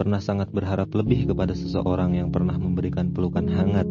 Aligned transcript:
pernah 0.00 0.16
sangat 0.16 0.48
berharap 0.48 0.88
lebih 0.96 1.28
kepada 1.28 1.52
seseorang 1.52 2.16
yang 2.16 2.32
pernah 2.32 2.56
memberikan 2.56 3.12
pelukan 3.12 3.44
hangat. 3.52 3.84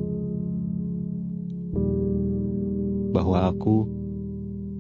Bahwa 3.13 3.45
aku 3.45 3.85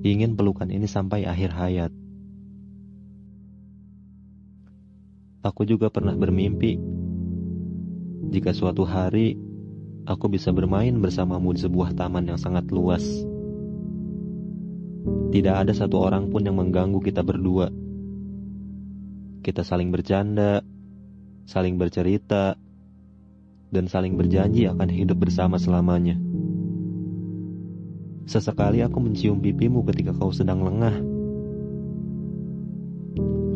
ingin 0.01 0.33
pelukan 0.33 0.73
ini 0.73 0.89
sampai 0.89 1.29
akhir 1.29 1.53
hayat. 1.53 1.93
Aku 5.45 5.69
juga 5.69 5.93
pernah 5.93 6.17
bermimpi 6.17 6.81
jika 8.33 8.49
suatu 8.49 8.81
hari 8.89 9.37
aku 10.09 10.33
bisa 10.33 10.49
bermain 10.49 10.97
bersamamu 10.97 11.53
di 11.53 11.61
sebuah 11.61 11.93
taman 11.93 12.25
yang 12.25 12.41
sangat 12.41 12.65
luas. 12.73 13.05
Tidak 15.29 15.53
ada 15.53 15.77
satu 15.77 16.01
orang 16.01 16.33
pun 16.33 16.41
yang 16.41 16.57
mengganggu 16.57 16.97
kita 17.05 17.21
berdua. 17.21 17.69
Kita 19.45 19.61
saling 19.61 19.93
bercanda, 19.93 20.65
saling 21.49 21.81
bercerita, 21.81 22.53
dan 23.73 23.89
saling 23.89 24.13
berjanji 24.13 24.69
akan 24.69 24.85
hidup 24.85 25.17
bersama 25.17 25.57
selamanya. 25.57 26.13
Sesekali 28.29 28.85
aku 28.85 29.01
mencium 29.01 29.41
pipimu 29.41 29.81
ketika 29.89 30.13
kau 30.13 30.29
sedang 30.29 30.61
lengah. 30.61 30.93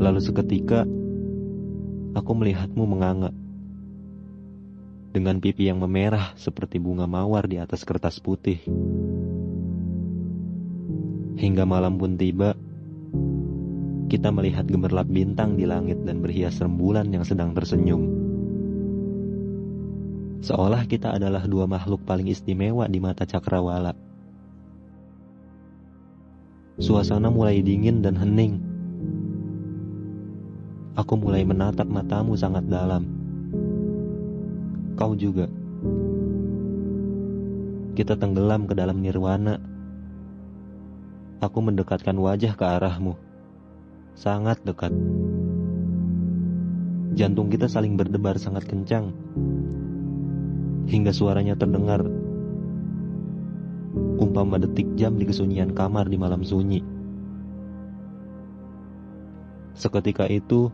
Lalu 0.02 0.20
seketika, 0.26 0.90
aku 2.18 2.32
melihatmu 2.34 2.82
menganga 2.82 3.30
dengan 5.14 5.38
pipi 5.38 5.70
yang 5.70 5.78
memerah 5.78 6.34
seperti 6.34 6.82
bunga 6.82 7.06
mawar 7.06 7.46
di 7.46 7.62
atas 7.62 7.86
kertas 7.86 8.18
putih. 8.18 8.58
Hingga 11.38 11.70
malam 11.70 12.02
pun 12.02 12.18
tiba, 12.18 12.58
kita 14.14 14.30
melihat 14.30 14.70
gemerlap 14.70 15.10
bintang 15.10 15.58
di 15.58 15.66
langit 15.66 15.98
dan 16.06 16.22
berhias 16.22 16.62
rembulan 16.62 17.10
yang 17.10 17.26
sedang 17.26 17.58
tersenyum. 17.58 18.14
Seolah 20.46 20.86
kita 20.86 21.18
adalah 21.18 21.50
dua 21.50 21.66
makhluk 21.66 22.06
paling 22.06 22.30
istimewa 22.30 22.86
di 22.86 23.02
mata 23.02 23.26
cakrawala. 23.26 23.98
Suasana 26.78 27.34
mulai 27.34 27.66
dingin 27.66 28.06
dan 28.06 28.14
hening. 28.14 28.62
Aku 30.94 31.18
mulai 31.18 31.42
menatap 31.42 31.90
matamu 31.90 32.38
sangat 32.38 32.70
dalam 32.70 33.10
kau 34.94 35.18
juga. 35.18 35.50
Kita 37.98 38.14
tenggelam 38.14 38.70
ke 38.70 38.78
dalam 38.78 39.02
nirwana. 39.02 39.58
Aku 41.42 41.66
mendekatkan 41.66 42.14
wajah 42.14 42.54
ke 42.54 42.62
arahmu. 42.62 43.33
Sangat 44.14 44.62
dekat. 44.62 44.94
Jantung 47.14 47.50
kita 47.50 47.70
saling 47.70 47.98
berdebar 47.98 48.38
sangat 48.42 48.66
kencang. 48.66 49.14
Hingga 50.90 51.14
suaranya 51.14 51.54
terdengar. 51.58 52.06
Umpama 54.18 54.58
detik 54.58 54.94
jam 54.98 55.18
di 55.18 55.26
kesunyian 55.30 55.74
kamar 55.74 56.10
di 56.10 56.18
malam 56.18 56.42
sunyi. 56.42 56.82
Seketika 59.74 60.30
itu, 60.30 60.70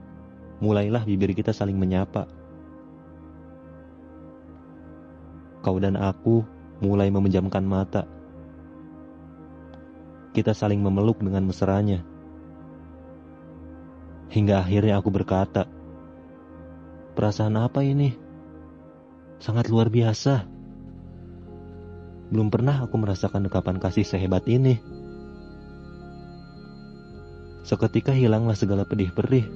mulailah 0.60 1.04
bibir 1.04 1.32
kita 1.36 1.56
saling 1.56 1.76
menyapa. 1.76 2.28
kau 5.60 5.78
dan 5.78 6.00
aku 6.00 6.42
mulai 6.80 7.12
memejamkan 7.12 7.62
mata. 7.62 8.08
Kita 10.32 10.56
saling 10.56 10.80
memeluk 10.80 11.20
dengan 11.20 11.46
mesranya. 11.46 12.02
Hingga 14.30 14.62
akhirnya 14.62 15.02
aku 15.02 15.10
berkata, 15.10 15.66
Perasaan 17.18 17.58
apa 17.58 17.82
ini? 17.82 18.14
Sangat 19.42 19.68
luar 19.68 19.90
biasa. 19.90 20.46
Belum 22.30 22.54
pernah 22.54 22.86
aku 22.86 22.96
merasakan 23.02 23.50
dekapan 23.50 23.82
kasih 23.82 24.06
sehebat 24.06 24.46
ini. 24.46 24.78
Seketika 27.66 28.14
hilanglah 28.14 28.54
segala 28.54 28.86
pedih 28.86 29.10
perih. 29.10 29.50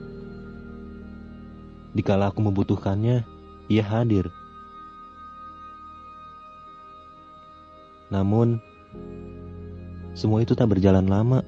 Dikala 1.93 2.33
aku 2.33 2.41
membutuhkannya, 2.41 3.21
ia 3.69 3.83
hadir. 3.85 4.33
Namun, 8.09 8.57
semua 10.17 10.41
itu 10.41 10.57
tak 10.57 10.73
berjalan 10.73 11.05
lama. 11.05 11.45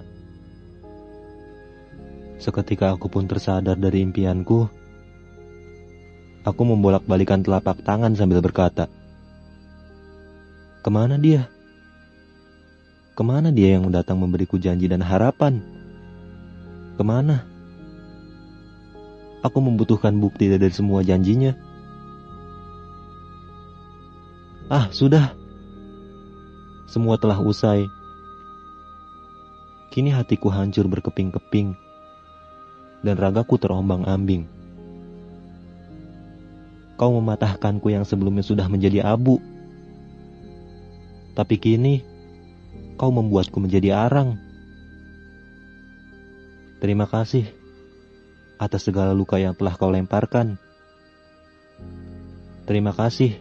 Seketika 2.46 2.94
aku 2.94 3.10
pun 3.10 3.26
tersadar 3.26 3.74
dari 3.74 4.06
impianku, 4.06 4.70
aku 6.46 6.62
membolak-balikan 6.62 7.42
telapak 7.42 7.82
tangan 7.82 8.14
sambil 8.14 8.38
berkata, 8.38 8.86
Ke 10.86 10.94
mana 10.94 11.18
dia? 11.18 11.50
Ke 13.18 13.26
mana 13.26 13.50
dia 13.50 13.74
yang 13.74 13.90
datang 13.90 14.22
memberiku 14.22 14.62
janji 14.62 14.86
dan 14.86 15.02
harapan? 15.02 15.58
Ke 16.94 17.02
mana? 17.02 17.50
Aku 19.42 19.58
membutuhkan 19.58 20.14
bukti 20.14 20.46
dari 20.46 20.70
semua 20.70 21.02
janjinya. 21.02 21.58
Ah, 24.70 24.94
sudah. 24.94 25.34
Semua 26.86 27.18
telah 27.18 27.42
usai. 27.42 27.90
Kini 29.90 30.14
hatiku 30.14 30.54
hancur 30.54 30.86
berkeping-keping 30.86 31.85
dan 33.06 33.22
ragaku 33.22 33.62
terombang-ambing. 33.62 34.50
Kau 36.98 37.14
mematahkanku 37.22 37.94
yang 37.94 38.02
sebelumnya 38.02 38.42
sudah 38.42 38.66
menjadi 38.66 39.06
abu. 39.06 39.38
Tapi 41.38 41.62
kini 41.62 42.02
kau 42.98 43.14
membuatku 43.14 43.62
menjadi 43.62 43.94
arang. 44.10 44.42
Terima 46.82 47.06
kasih 47.06 47.46
atas 48.58 48.90
segala 48.90 49.14
luka 49.14 49.38
yang 49.38 49.54
telah 49.54 49.78
kau 49.78 49.94
lemparkan. 49.94 50.58
Terima 52.66 52.96
kasih 52.96 53.38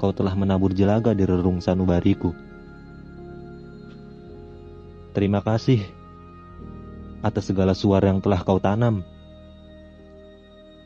kau 0.00 0.16
telah 0.16 0.32
menabur 0.32 0.72
jelaga 0.72 1.12
di 1.12 1.28
rerung 1.28 1.60
sanubariku. 1.60 2.32
Terima 5.12 5.42
kasih 5.42 5.99
atas 7.20 7.52
segala 7.52 7.76
suara 7.76 8.08
yang 8.08 8.20
telah 8.24 8.40
kau 8.40 8.56
tanam. 8.56 9.04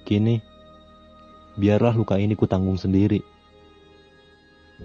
Kini, 0.04 0.42
biarlah 1.56 1.94
luka 1.94 2.18
ini 2.18 2.34
kutanggung 2.34 2.76
sendiri. 2.76 3.22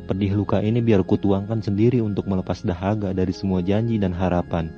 Pedih 0.05 0.37
luka 0.37 0.61
ini 0.61 0.79
biar 0.79 1.01
kutuangkan 1.01 1.65
sendiri 1.65 1.99
untuk 1.99 2.29
melepas 2.29 2.61
dahaga 2.61 3.11
dari 3.11 3.33
semua 3.33 3.59
janji 3.65 3.97
dan 3.97 4.13
harapan. 4.13 4.69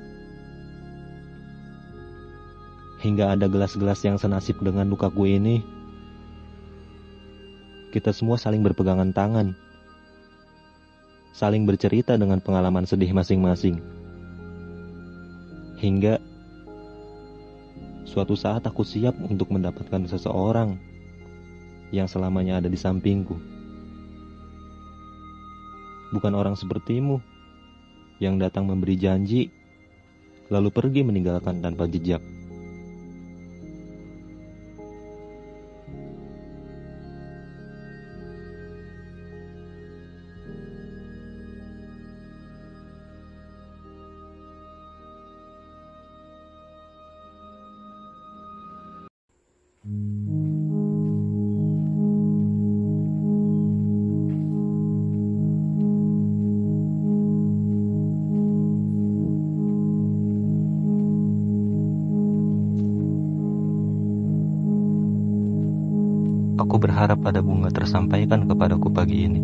Hingga 3.04 3.36
ada 3.36 3.46
gelas-gelas 3.50 4.00
yang 4.06 4.16
senasib 4.16 4.62
dengan 4.62 4.88
lukaku 4.88 5.28
ini, 5.28 5.60
kita 7.92 8.14
semua 8.14 8.40
saling 8.40 8.64
berpegangan 8.64 9.12
tangan, 9.12 9.52
saling 11.36 11.68
bercerita 11.68 12.16
dengan 12.16 12.40
pengalaman 12.40 12.88
sedih 12.88 13.12
masing-masing. 13.12 13.84
Hingga 15.82 16.31
suatu 18.02 18.34
saat 18.34 18.66
aku 18.66 18.82
siap 18.82 19.14
untuk 19.26 19.50
mendapatkan 19.54 20.04
seseorang 20.10 20.76
yang 21.92 22.08
selamanya 22.08 22.58
ada 22.58 22.68
di 22.72 22.78
sampingku. 22.78 23.36
Bukan 26.12 26.32
orang 26.36 26.56
sepertimu 26.56 27.20
yang 28.20 28.36
datang 28.36 28.68
memberi 28.68 29.00
janji, 29.00 29.48
lalu 30.52 30.68
pergi 30.68 31.00
meninggalkan 31.04 31.64
tanpa 31.64 31.88
jejak. 31.88 32.20
Berharap 66.82 67.22
ada 67.22 67.38
bunga 67.38 67.70
tersampaikan 67.70 68.50
kepadaku 68.50 68.90
pagi 68.90 69.30
ini. 69.30 69.40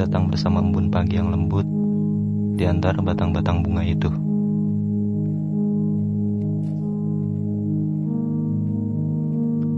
Datang 0.00 0.32
bersama 0.32 0.64
embun 0.64 0.88
pagi 0.88 1.20
yang 1.20 1.28
lembut 1.28 1.68
di 2.56 2.64
antara 2.64 3.04
batang-batang 3.04 3.60
bunga 3.60 3.84
itu. 3.84 4.08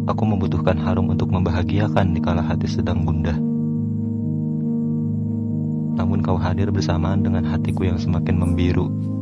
Aku 0.09 0.23
membutuhkan 0.25 0.79
harum 0.79 1.11
untuk 1.11 1.35
membahagiakan 1.35 2.15
di 2.15 2.21
kala 2.23 2.41
hati 2.41 2.71
sedang 2.71 3.03
gundah. 3.03 3.37
Namun 5.99 6.23
kau 6.23 6.39
hadir 6.39 6.71
bersamaan 6.71 7.27
dengan 7.27 7.43
hatiku 7.43 7.83
yang 7.83 7.99
semakin 7.99 8.39
membiru. 8.39 9.18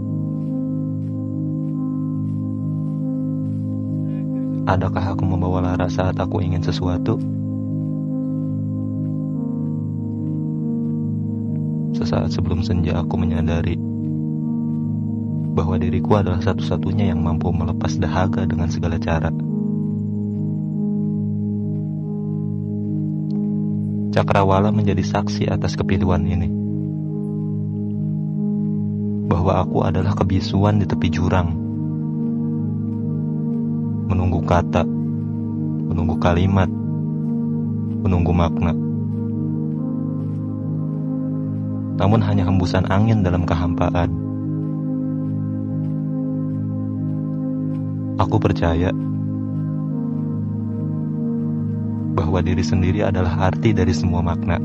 Adakah 4.66 5.14
aku 5.14 5.22
membawa 5.22 5.62
lara 5.62 5.86
saat 5.86 6.18
aku 6.18 6.42
ingin 6.42 6.58
sesuatu? 6.58 7.22
Sesaat 11.94 12.34
sebelum 12.34 12.66
senja 12.66 12.98
aku 12.98 13.14
menyadari 13.14 13.78
bahwa 15.54 15.78
diriku 15.78 16.18
adalah 16.18 16.42
satu-satunya 16.42 17.14
yang 17.14 17.22
mampu 17.22 17.54
melepas 17.54 17.94
dahaga 17.94 18.42
dengan 18.42 18.66
segala 18.66 18.98
cara. 18.98 19.30
Cakrawala 24.12 24.74
menjadi 24.74 25.06
saksi 25.06 25.46
atas 25.46 25.78
kepilihan 25.78 26.26
ini. 26.26 26.48
Bahwa 29.30 29.62
aku 29.62 29.86
adalah 29.86 30.18
kebisuan 30.18 30.82
di 30.82 30.90
tepi 30.90 31.06
jurang. 31.06 31.65
Menunggu 34.16 34.40
kata, 34.48 34.80
menunggu 35.92 36.16
kalimat, 36.16 36.72
menunggu 38.00 38.32
makna. 38.32 38.72
Namun 42.00 42.24
hanya 42.24 42.48
hembusan 42.48 42.88
angin 42.88 43.20
dalam 43.20 43.44
kehampaan 43.44 44.26
Aku 48.16 48.40
percaya 48.40 48.96
bahwa 52.16 52.40
diri 52.40 52.64
sendiri 52.64 53.04
adalah 53.04 53.52
arti 53.52 53.76
dari 53.76 53.92
semua 53.92 54.24
makna. 54.24 54.56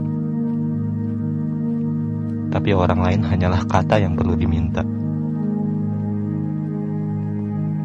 Tapi 2.47 2.71
orang 2.71 3.04
lain 3.04 3.21
hanyalah 3.27 3.68
kata 3.68 4.00
yang 4.00 4.15
perlu 4.15 4.39
diminta. 4.39 4.88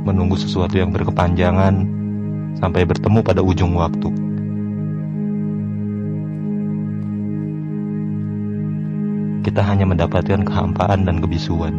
Menunggu 0.06 0.38
sesuatu 0.38 0.78
yang 0.78 0.94
berkepanjangan 0.94 1.82
sampai 2.62 2.86
bertemu 2.86 3.26
pada 3.26 3.42
ujung 3.42 3.74
waktu. 3.74 4.06
Kita 9.42 9.66
hanya 9.66 9.82
mendapatkan 9.90 10.46
kehampaan 10.46 11.10
dan 11.10 11.18
kebisuan. 11.18 11.74